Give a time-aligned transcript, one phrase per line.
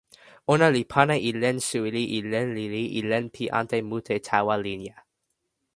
[0.53, 4.55] ona li pana e len suli e len lili e len pi ante mute tawa
[4.65, 4.97] linja.